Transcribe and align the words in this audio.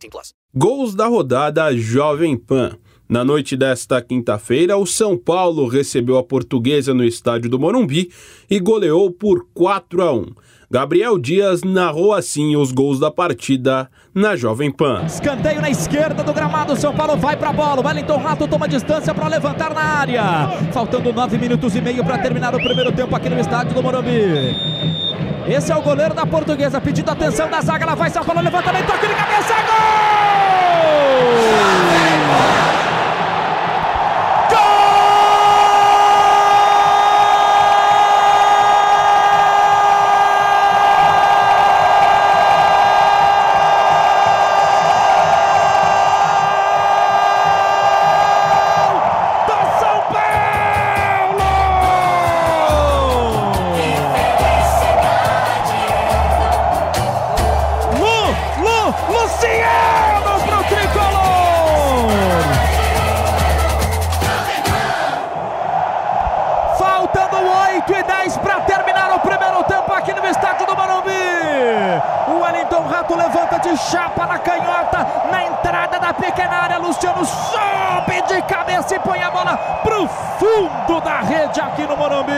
18 0.00 0.10
plus. 0.10 0.34
Gols 0.54 0.94
da 0.94 1.06
rodada 1.06 1.76
Jovem 1.76 2.36
Pan. 2.36 2.76
Na 3.08 3.24
noite 3.24 3.56
desta 3.56 4.00
quinta-feira, 4.00 4.76
o 4.76 4.86
São 4.86 5.18
Paulo 5.18 5.66
recebeu 5.66 6.16
a 6.16 6.22
Portuguesa 6.22 6.94
no 6.94 7.04
estádio 7.04 7.50
do 7.50 7.58
Morumbi 7.58 8.10
e 8.48 8.60
goleou 8.60 9.10
por 9.10 9.46
4 9.52 10.02
a 10.02 10.12
1. 10.12 10.26
Gabriel 10.70 11.18
Dias 11.18 11.64
narrou 11.64 12.12
assim 12.12 12.54
os 12.54 12.70
gols 12.70 13.00
da 13.00 13.10
partida 13.10 13.90
na 14.14 14.36
Jovem 14.36 14.70
Pan. 14.70 15.02
Escanteio 15.04 15.60
na 15.60 15.68
esquerda 15.68 16.22
do 16.22 16.32
gramado, 16.32 16.76
São 16.76 16.94
Paulo 16.94 17.16
vai 17.16 17.36
para 17.36 17.50
a 17.50 17.52
bola. 17.52 17.84
Wellington 17.84 18.18
Rato 18.18 18.46
toma 18.46 18.68
distância 18.68 19.12
para 19.12 19.26
levantar 19.26 19.74
na 19.74 19.82
área. 19.82 20.22
Faltando 20.72 21.12
nove 21.12 21.36
minutos 21.36 21.74
e 21.74 21.80
meio 21.80 22.04
para 22.04 22.18
terminar 22.18 22.54
o 22.54 22.58
primeiro 22.58 22.92
tempo 22.92 23.14
aqui 23.16 23.28
no 23.28 23.40
estádio 23.40 23.74
do 23.74 23.82
Morumbi. 23.82 24.54
Esse 25.50 25.72
é 25.72 25.76
o 25.76 25.82
goleiro 25.82 26.14
da 26.14 26.24
Portuguesa 26.24 26.80
pedindo 26.80 27.10
atenção 27.10 27.50
da 27.50 27.60
zaga. 27.60 27.84
Ela 27.84 27.96
vai 27.96 28.08
São 28.08 28.24
Paulo, 28.24 28.40
levantamento, 28.40 28.86
toque 28.86 29.08
de 29.08 29.14
cabeça, 29.14 29.54
gol! 29.54 30.00
Chapa 73.90 74.26
na 74.26 74.38
canhota, 74.38 75.06
na 75.30 75.44
entrada 75.44 75.98
da 75.98 76.12
pequena 76.12 76.62
área. 76.62 76.78
Luciano 76.78 77.24
sobe 77.24 78.22
de 78.28 78.42
cabeça 78.42 78.94
e 78.94 79.00
põe 79.00 79.22
a 79.22 79.30
bola 79.30 79.56
pro 79.82 80.08
fundo 80.38 81.00
da 81.00 81.20
rede 81.20 81.60
aqui 81.60 81.82
no 81.82 81.96
Morumbi. 81.96 82.32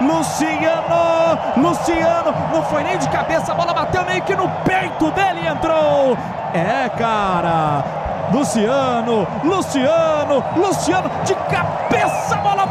Luciano, 0.00 1.38
Luciano, 1.56 2.34
não 2.52 2.62
foi 2.64 2.82
nem 2.84 2.98
de 2.98 3.08
cabeça, 3.08 3.52
a 3.52 3.54
bola 3.54 3.74
bateu 3.74 4.04
meio 4.04 4.22
que 4.22 4.34
no 4.34 4.48
peito 4.64 5.10
dele 5.12 5.40
e 5.42 5.46
entrou. 5.48 6.16
É, 6.54 6.88
cara. 6.90 7.84
Luciano, 8.32 9.26
Luciano, 9.42 10.44
Luciano 10.54 11.10
de 11.24 11.34
cabeça, 11.34 12.07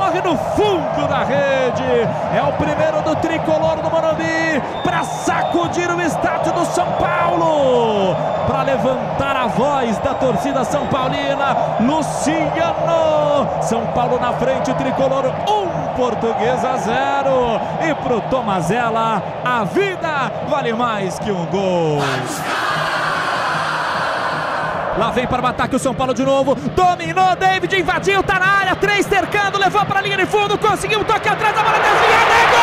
morre 0.07 0.21
no 0.21 0.37
fundo 0.37 1.07
da 1.07 1.23
rede. 1.23 2.07
É 2.33 2.41
o 2.41 2.53
primeiro 2.53 3.01
do 3.01 3.15
tricolor 3.17 3.75
do 3.77 3.89
Morumbi 3.89 4.61
para 4.83 5.03
sacudir 5.03 5.89
o 5.93 6.01
estádio 6.01 6.53
do 6.53 6.65
São 6.65 6.87
Paulo, 6.93 8.15
para 8.47 8.63
levantar 8.63 9.35
a 9.35 9.47
voz 9.47 9.97
da 9.99 10.13
torcida 10.13 10.63
São 10.63 10.87
Paulina. 10.87 11.57
Luciano, 11.79 13.47
São 13.61 13.85
Paulo 13.87 14.19
na 14.19 14.33
frente, 14.33 14.73
tricolor 14.73 15.25
1, 15.47 15.51
um, 15.51 15.95
Portuguesa 15.95 16.77
0. 16.77 17.61
E 17.89 17.93
pro 17.95 18.21
Tomazella, 18.21 19.21
a 19.43 19.63
vida 19.65 20.31
vale 20.47 20.73
mais 20.73 21.19
que 21.19 21.31
um 21.31 21.45
gol. 21.47 21.99
Lá 24.97 25.11
vem 25.11 25.27
para 25.27 25.43
o 25.43 25.45
ataque 25.45 25.75
o 25.75 25.79
São 25.79 25.93
Paulo 25.93 26.13
de 26.13 26.23
novo. 26.23 26.55
Dominou, 26.55 27.35
David 27.35 27.79
invadiu, 27.79 28.23
tá 28.23 28.39
na 28.39 28.47
área. 28.47 28.75
Três 28.75 29.05
cercando, 29.05 29.59
levou 29.59 29.85
para 29.85 29.99
a 29.99 30.01
linha 30.01 30.17
de 30.17 30.25
fundo. 30.25 30.57
Conseguiu 30.57 30.99
um 30.99 31.03
toque 31.03 31.29
atrás, 31.29 31.55
a 31.55 31.63
bola 31.63 31.77
desviada. 31.77 32.33
É 32.33 32.47
gol! 32.51 32.57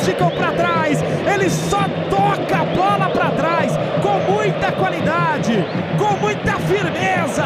Gol! 0.00 0.04
ficam 0.04 0.30
para 0.30 0.52
trás. 0.52 1.02
Ele 1.02 1.50
só 1.50 1.80
toca 2.08 2.60
a 2.60 2.64
bola 2.64 3.10
para 3.10 3.30
trás 3.30 3.72
com 4.02 4.32
muita 4.32 4.72
qualidade, 4.72 5.64
com 5.98 6.16
muita 6.18 6.52
firmeza. 6.60 7.44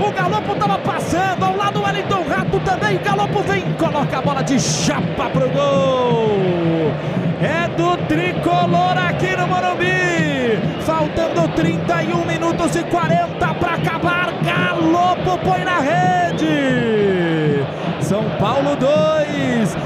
O 0.00 0.12
Galopo 0.12 0.52
estava 0.52 0.78
passando 0.78 1.44
ao 1.44 1.56
lado 1.56 1.74
do 1.74 1.82
Wellington 1.84 2.24
Rato 2.28 2.60
também. 2.60 2.96
O 2.96 3.00
Galopo 3.00 3.40
vem, 3.42 3.72
coloca 3.74 4.18
a 4.18 4.22
bola 4.22 4.42
de 4.42 4.58
chapa 4.60 5.30
pro 5.30 5.48
gol. 5.50 6.92
É 7.40 7.68
do 7.76 7.96
tricolor 8.06 8.96
aqui 8.96 9.36
no 9.36 9.46
Morumbi. 9.46 10.58
Faltando 10.80 11.48
31 11.48 12.24
minutos 12.24 12.76
e 12.76 12.84
40 12.84 13.54
para 13.54 13.74
acabar. 13.74 14.32
Galopo 14.42 15.38
põe 15.38 15.64
na 15.64 15.80
rede. 15.80 17.66
São 18.00 18.22
Paulo 18.38 18.76
2, 18.76 19.76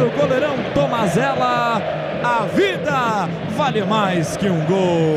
para 0.00 0.06
o 0.06 0.10
goleirão 0.10 0.56
Tomazella, 0.72 1.82
a 2.24 2.46
vida 2.46 3.28
vale 3.54 3.84
mais 3.84 4.34
que 4.36 4.48
um 4.48 4.64
gol. 4.64 5.16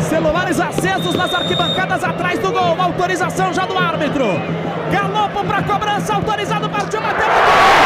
Celulares 0.00 0.58
acesos 0.58 1.14
nas 1.14 1.32
arquibancadas 1.32 2.02
atrás 2.02 2.38
do 2.40 2.50
gol. 2.50 2.76
Autorização 2.80 3.52
já 3.54 3.64
do 3.64 3.78
árbitro. 3.78 4.26
Galopo 4.90 5.44
para 5.44 5.62
cobrança, 5.62 6.14
autorizado, 6.14 6.68
partiu, 6.68 7.00
bateu. 7.00 7.79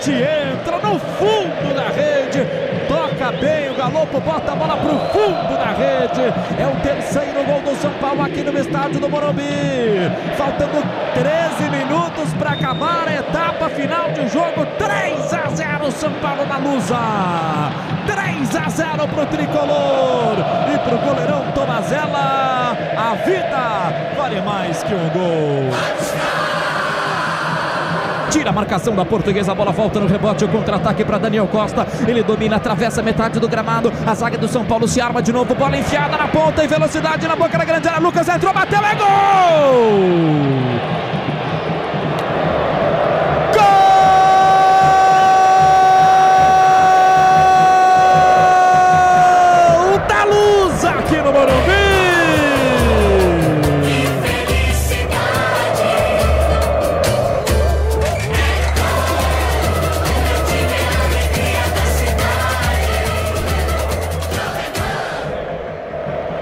Bate 0.00 0.12
entra 0.12 0.78
no 0.78 0.98
fundo 0.98 1.74
da 1.74 1.88
rede. 1.88 2.46
Toca 2.88 3.32
bem 3.32 3.70
o 3.70 3.74
Galopo, 3.74 4.18
bota 4.20 4.52
a 4.52 4.56
bola 4.56 4.76
pro 4.76 4.98
fundo 5.10 5.56
da 5.56 5.72
rede. 5.72 6.22
É 6.58 6.66
o 6.66 6.80
terceiro 6.80 7.44
gol 7.44 7.60
do 7.60 7.76
São 7.80 7.90
Paulo 8.00 8.22
aqui 8.22 8.42
no 8.42 8.58
estádio 8.58 8.98
do 8.98 9.08
Morumbi. 9.08 10.10
Faltando 10.36 10.82
13 11.14 11.70
minutos 11.70 12.32
para 12.34 12.52
acabar 12.52 13.08
a 13.08 13.14
etapa 13.14 13.68
final 13.70 14.10
de 14.12 14.26
jogo. 14.28 14.66
3 14.78 15.34
a 15.34 15.50
0 15.50 15.92
São 15.92 16.12
Paulo 16.14 16.46
na 16.46 16.56
Lusa. 16.56 16.96
3 18.06 18.56
a 18.56 18.68
0 18.68 19.08
pro 19.08 19.26
tricolor 19.26 20.36
e 20.74 20.78
pro 20.78 20.98
goleirão 20.98 21.52
Tomazella. 21.52 22.76
A 22.96 23.14
vida 23.24 24.16
vale 24.16 24.40
mais 24.40 24.82
que 24.82 24.94
um 24.94 25.08
gol. 25.10 26.29
Tira 28.30 28.50
a 28.50 28.52
marcação 28.52 28.94
da 28.94 29.04
portuguesa, 29.04 29.50
a 29.50 29.54
bola 29.54 29.72
volta 29.72 29.98
no 29.98 30.06
rebote, 30.06 30.44
o 30.44 30.48
contra-ataque 30.48 31.04
para 31.04 31.18
Daniel 31.18 31.48
Costa. 31.48 31.84
Ele 32.06 32.22
domina, 32.22 32.56
atravessa 32.56 33.02
metade 33.02 33.40
do 33.40 33.48
gramado. 33.48 33.92
A 34.06 34.14
zaga 34.14 34.38
do 34.38 34.46
São 34.46 34.64
Paulo 34.64 34.86
se 34.86 35.00
arma 35.00 35.20
de 35.20 35.32
novo, 35.32 35.52
bola 35.54 35.76
enfiada 35.76 36.16
na 36.16 36.28
ponta 36.28 36.62
e 36.62 36.68
velocidade 36.68 37.26
na 37.26 37.34
boca 37.34 37.58
da 37.58 37.64
grande 37.64 37.88
área. 37.88 38.00
Lucas 38.00 38.28
entrou, 38.28 38.52
bateu, 38.52 38.78
é 38.78 38.94
gol! 38.94 40.99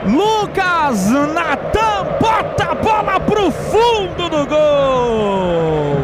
Lucas 0.09 1.11
Natan 1.11 2.07
bota 2.19 2.71
a 2.71 2.75
bola 2.75 3.21
pro 3.21 3.51
fundo 3.51 4.29
do 4.31 4.47
gol. 4.47 5.97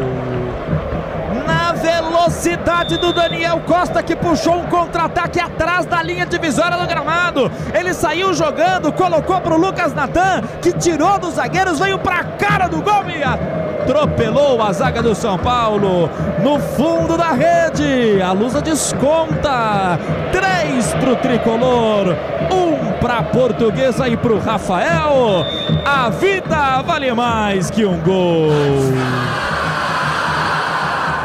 Na 1.45 1.73
velocidade 1.73 2.97
do 2.97 3.11
Daniel 3.11 3.61
Costa 3.65 4.03
que 4.03 4.15
puxou 4.15 4.57
um 4.57 4.65
contra-ataque 4.67 5.39
atrás 5.39 5.87
da 5.87 6.03
linha 6.03 6.25
divisória 6.25 6.77
do 6.77 6.87
gramado. 6.87 7.51
Ele 7.73 7.95
saiu 7.95 8.31
jogando, 8.33 8.91
colocou 8.91 9.41
pro 9.41 9.57
Lucas 9.57 9.93
Natan 9.95 10.41
que 10.61 10.71
tirou 10.71 11.17
dos 11.17 11.33
zagueiros, 11.33 11.79
veio 11.79 11.97
pra 11.97 12.23
cara 12.23 12.67
do 12.67 12.83
gol 12.83 13.05
e 13.09 13.23
atropelou 13.23 14.61
a 14.61 14.71
zaga 14.71 15.01
do 15.01 15.15
São 15.15 15.37
Paulo 15.39 16.09
no 16.43 16.59
fundo 16.59 17.17
da 17.17 17.31
rede. 17.31 18.21
A 18.21 18.31
Lusa 18.31 18.61
desconta. 18.61 19.99
Três 20.31 20.93
pro 20.95 21.15
tricolor, 21.15 22.15
um 22.51 22.84
para 23.05 23.19
a 23.19 23.23
portuguesa 23.23 24.09
e 24.09 24.17
para 24.17 24.33
o 24.33 24.39
Rafael. 24.39 25.45
A 25.85 26.09
vida 26.09 26.81
vale 26.81 27.13
mais 27.13 27.69
que 27.69 27.85
um 27.85 27.99
gol. 27.99 28.49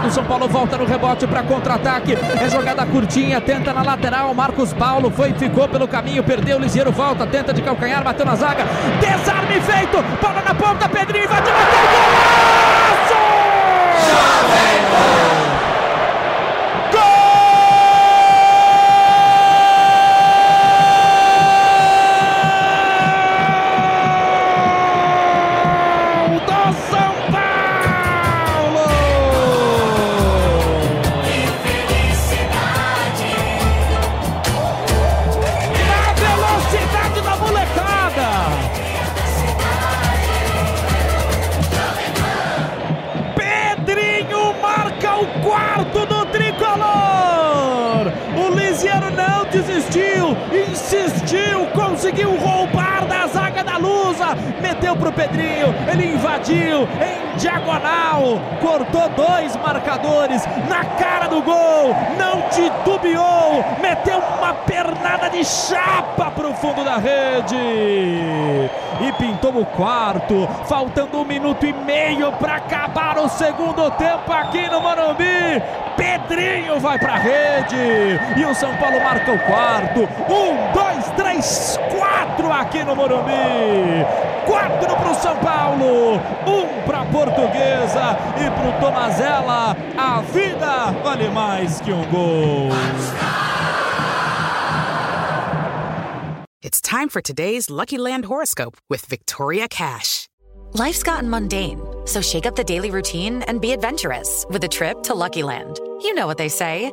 O 0.06 0.11
São 0.11 0.23
Paulo 0.25 0.47
volta 0.47 0.77
no 0.77 0.85
rebote 0.85 1.27
para 1.27 1.43
contra-ataque. 1.43 2.19
É 2.38 2.50
jogada 2.50 2.85
curtinha, 2.85 3.41
tenta 3.41 3.73
na 3.73 3.82
lateral. 3.82 4.35
Marcos 4.35 4.75
Paulo 4.75 5.11
foi, 5.11 5.32
ficou 5.32 5.67
pelo 5.69 5.88
caminho, 5.88 6.23
perdeu. 6.23 6.59
Ligeiro 6.59 6.93
volta, 6.93 7.27
tenta 7.27 7.50
de 7.50 7.62
calcanhar, 7.62 8.05
bateu 8.05 8.27
na 8.27 8.35
zaga. 8.37 8.67
Desarme 9.00 9.59
feito, 9.62 10.03
bola 10.21 10.43
na 10.43 10.55
ponta. 10.55 10.87
Pedrinho 10.87 11.25
invadiu, 11.25 11.50
conseguiu 52.10 52.36
roubar 52.36 53.06
da 53.06 53.26
zaga 53.28 53.62
da 53.62 53.76
Lusa, 53.76 54.34
meteu 54.60 54.96
pro 54.96 55.12
Pedrinho, 55.12 55.72
ele 55.90 56.14
invadiu 56.14 56.82
em 56.82 57.36
diagonal, 57.36 58.40
cortou 58.60 59.08
dois 59.10 59.54
marcadores 59.56 60.44
na 60.68 60.84
cara 60.84 61.28
do 61.28 61.40
gol, 61.40 61.94
não 62.18 62.42
titubeou, 62.50 63.64
meteu 63.80 64.18
uma 64.18 64.54
pernada 64.54 65.30
de 65.30 65.44
chapa 65.44 66.32
pro 66.32 66.52
fundo 66.54 66.84
da 66.84 66.96
rede. 66.96 67.56
E 69.00 69.12
pintou 69.12 69.56
o 69.56 69.64
quarto, 69.64 70.48
faltando 70.66 71.20
um 71.20 71.24
minuto 71.24 71.64
e 71.64 71.72
meio 71.72 72.32
para 72.32 72.56
acabar 72.56 73.18
o 73.18 73.28
segundo 73.28 73.90
tempo 73.92 74.30
aqui 74.30 74.68
no 74.68 74.80
Morumbi. 74.80 75.62
Pedrinho 75.96 76.78
vai 76.80 76.98
para 76.98 77.14
a 77.14 77.18
rede. 77.18 78.20
E 78.36 78.44
o 78.44 78.54
São 78.54 78.74
Paulo 78.76 79.00
marca 79.02 79.32
o 79.32 79.38
quarto. 79.38 80.00
Um, 80.30 80.72
dois, 80.72 81.00
três, 81.16 81.78
quatro 81.96 82.52
aqui 82.52 82.84
no 82.84 82.96
Morumbi. 82.96 84.04
Quatro 84.46 84.96
para 84.96 85.10
o 85.10 85.14
São 85.14 85.36
Paulo, 85.36 86.14
um 86.46 86.82
para 86.86 87.02
a 87.02 87.06
Portuguesa 87.06 88.16
e 88.36 88.50
para 88.50 88.68
o 88.68 88.80
Tomazella. 88.80 89.76
A 89.96 90.20
vida 90.22 90.92
vale 91.02 91.28
mais 91.28 91.80
que 91.80 91.92
um 91.92 92.04
gol. 92.10 92.70
It's 96.62 96.80
time 96.80 97.08
for 97.08 97.22
today's 97.22 97.70
Lucky 97.70 97.96
Land 97.98 98.26
horoscope 98.26 98.76
with 98.88 99.06
Victoria 99.06 99.66
Cash. 99.66 100.28
Life's 100.72 101.02
gotten 101.02 101.28
mundane, 101.28 101.80
so 102.04 102.20
shake 102.20 102.46
up 102.46 102.54
the 102.54 102.62
daily 102.62 102.90
routine 102.90 103.42
and 103.48 103.60
be 103.60 103.72
adventurous 103.72 104.46
with 104.50 104.62
a 104.62 104.69
trip 104.69 105.02
to 105.02 105.14
Lucky 105.14 105.43
Land. 105.43 105.81
You 106.00 106.14
know 106.14 106.26
what 106.26 106.38
they 106.38 106.48
say 106.48 106.93